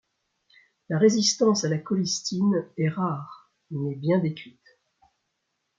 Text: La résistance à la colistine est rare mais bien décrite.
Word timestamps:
La 0.89 0.97
résistance 0.97 1.63
à 1.63 1.69
la 1.69 1.77
colistine 1.77 2.67
est 2.75 2.89
rare 2.89 3.51
mais 3.69 3.93
bien 3.93 4.17
décrite. 4.17 4.79